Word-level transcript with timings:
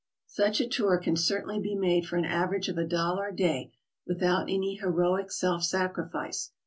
Such 0.25 0.59
a 0.59 0.67
tour 0.67 0.97
can 0.97 1.15
certainly 1.15 1.59
be 1.59 1.75
made 1.75 2.07
for 2.07 2.15
an 2.17 2.25
average 2.25 2.67
of 2.69 2.77
a 2.79 2.83
dollar 2.87 3.27
a 3.27 3.35
day, 3.35 3.71
with 4.07 4.23
out 4.23 4.49
any 4.49 4.77
heroic 4.77 5.31
self 5.31 5.63
sacrifice. 5.63 6.49